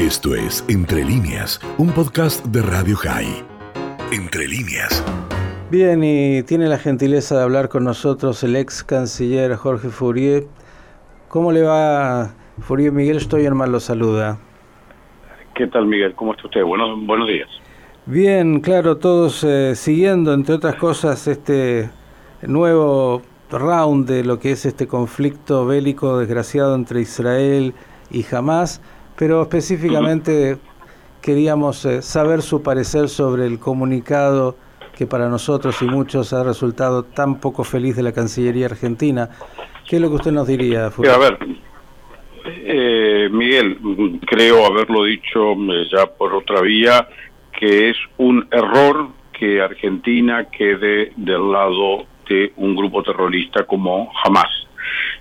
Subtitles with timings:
[0.00, 3.44] Esto es Entre líneas, un podcast de Radio High.
[4.10, 5.04] Entre líneas.
[5.70, 10.46] Bien, y tiene la gentileza de hablar con nosotros el ex canciller Jorge Fourier.
[11.28, 12.92] ¿Cómo le va, Fourier?
[12.92, 14.38] Miguel Stoyerman lo saluda.
[15.54, 16.14] ¿Qué tal, Miguel?
[16.14, 16.64] ¿Cómo está usted?
[16.64, 17.50] Buenos, buenos días.
[18.06, 21.90] Bien, claro, todos eh, siguiendo, entre otras cosas, este
[22.40, 23.20] nuevo
[23.50, 27.74] round de lo que es este conflicto bélico desgraciado entre Israel
[28.10, 28.80] y Hamas,
[29.20, 30.56] pero específicamente
[31.20, 34.56] queríamos eh, saber su parecer sobre el comunicado
[34.96, 39.28] que para nosotros y muchos ha resultado tan poco feliz de la Cancillería Argentina.
[39.86, 40.86] ¿Qué es lo que usted nos diría?
[40.86, 41.38] A ver,
[42.46, 43.76] eh, Miguel,
[44.26, 47.06] creo haberlo dicho eh, ya por otra vía,
[47.58, 54.69] que es un error que Argentina quede del lado de un grupo terrorista como Hamas.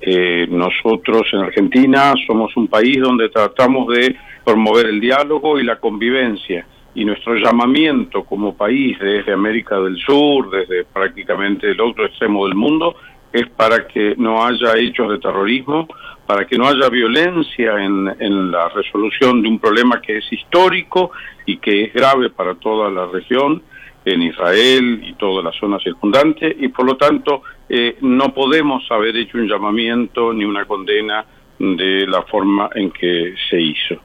[0.00, 5.76] Eh, nosotros en Argentina somos un país donde tratamos de promover el diálogo y la
[5.76, 6.66] convivencia.
[6.94, 12.54] Y nuestro llamamiento como país desde América del Sur, desde prácticamente el otro extremo del
[12.54, 12.96] mundo,
[13.32, 15.86] es para que no haya hechos de terrorismo,
[16.26, 21.10] para que no haya violencia en, en, la resolución de un problema que es histórico
[21.44, 23.62] y que es grave para toda la región,
[24.06, 29.16] en Israel y toda la zona circundante, y por lo tanto eh, no podemos haber
[29.16, 31.24] hecho un llamamiento ni una condena
[31.58, 33.96] de la forma en que se hizo.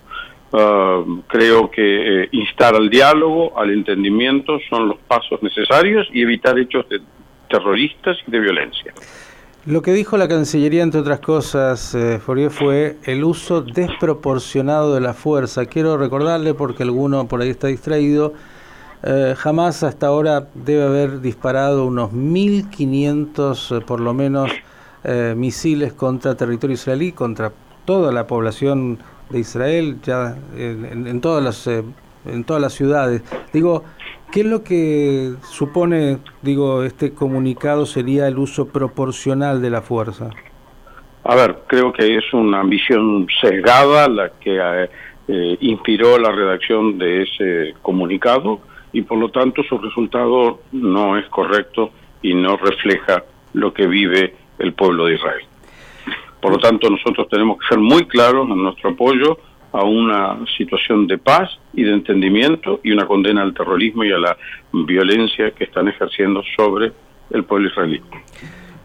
[0.54, 6.60] Uh, creo que eh, instar al diálogo, al entendimiento, son los pasos necesarios y evitar
[6.60, 7.00] hechos de
[7.50, 8.94] terroristas y de violencia.
[9.66, 15.14] Lo que dijo la Cancillería, entre otras cosas, eh, fue el uso desproporcionado de la
[15.14, 15.68] fuerza.
[15.68, 18.34] Quiero recordarle, porque alguno por ahí está distraído,
[19.04, 24.52] eh, jamás hasta ahora debe haber disparado unos 1.500, eh, por lo menos,
[25.04, 27.52] eh, misiles contra territorio israelí, contra
[27.86, 29.00] toda la población
[29.32, 33.24] de Israel, ya en, todas las en todas las ciudades.
[33.52, 33.84] Digo,
[34.32, 40.30] ¿qué es lo que supone, digo, este comunicado sería el uso proporcional de la fuerza?
[41.24, 44.90] A ver, creo que es una ambición sesgada la que
[45.62, 48.60] inspiró la redacción de ese comunicado
[48.94, 51.92] y por lo tanto su resultado no es correcto
[52.22, 55.46] y no refleja lo que vive el pueblo de Israel.
[56.42, 59.38] Por lo tanto, nosotros tenemos que ser muy claros en nuestro apoyo
[59.72, 64.18] a una situación de paz y de entendimiento y una condena al terrorismo y a
[64.18, 64.38] la
[64.74, 66.92] violencia que están ejerciendo sobre
[67.30, 68.02] el pueblo israelí.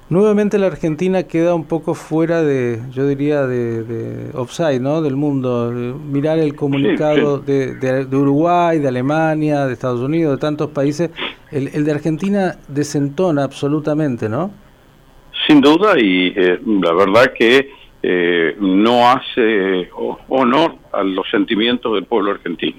[0.08, 5.02] Nuevamente la Argentina queda un poco fuera de, yo diría, de, de offside, ¿no?
[5.02, 5.72] Del mundo.
[5.72, 11.10] Mirar el comunicado De, de, Uruguay, de Alemania, de Estados Unidos, de tantos países,
[11.50, 14.52] el, el de Argentina desentona absolutamente, ¿no?
[15.48, 17.70] Sin duda, y eh, la verdad que
[18.02, 19.90] eh, no hace
[20.28, 22.78] honor a los sentimientos del pueblo argentino,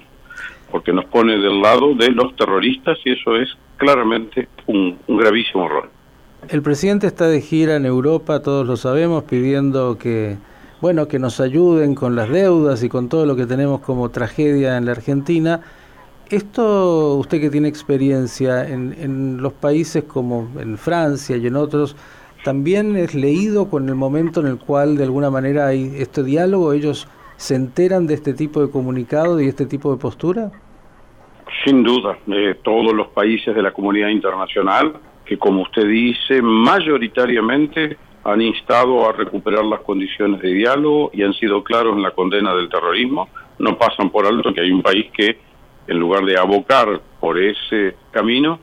[0.70, 5.66] porque nos pone del lado de los terroristas y eso es claramente un, un gravísimo
[5.66, 5.97] error.
[6.50, 10.38] El presidente está de gira en Europa, todos lo sabemos, pidiendo que,
[10.80, 14.78] bueno, que nos ayuden con las deudas y con todo lo que tenemos como tragedia
[14.78, 15.60] en la Argentina.
[16.30, 21.96] Esto, usted que tiene experiencia en, en los países como en Francia y en otros,
[22.44, 26.72] ¿también es leído con el momento en el cual de alguna manera hay este diálogo?
[26.72, 30.50] ¿Ellos se enteran de este tipo de comunicado y este tipo de postura?
[31.62, 34.94] Sin duda, eh, todos los países de la comunidad internacional
[35.28, 41.34] que, como usted dice, mayoritariamente han instado a recuperar las condiciones de diálogo y han
[41.34, 43.28] sido claros en la condena del terrorismo.
[43.58, 45.38] No pasan por alto que hay un país que,
[45.86, 48.58] en lugar de abocar por ese camino,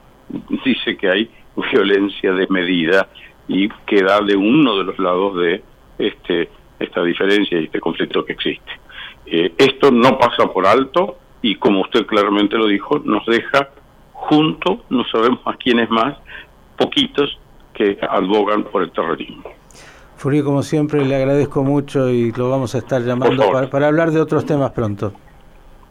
[0.66, 1.30] dice que hay
[1.72, 3.10] violencia desmedida
[3.48, 5.64] y que da de uno de los lados de
[6.00, 6.50] este
[6.80, 8.72] esta diferencia y este conflicto que existe.
[9.28, 13.70] Eh, esto no pasa por alto y, como usted claramente lo dijo, nos deja
[14.12, 16.18] juntos, no sabemos a quién es más,
[16.78, 17.38] poquitos
[17.74, 19.52] que abogan por el terrorismo.
[20.18, 24.12] Furio, como siempre, le agradezco mucho y lo vamos a estar llamando para, para, hablar
[24.12, 25.14] de otros temas pronto.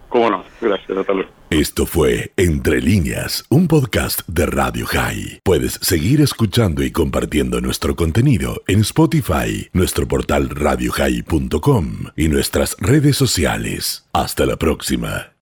[0.09, 1.31] Cómo no, gracias, hasta luego.
[1.51, 5.41] Esto fue Entre líneas, un podcast de Radio High.
[5.45, 13.17] Puedes seguir escuchando y compartiendo nuestro contenido en Spotify, nuestro portal radiohigh.com y nuestras redes
[13.17, 14.09] sociales.
[14.13, 15.34] Hasta la próxima.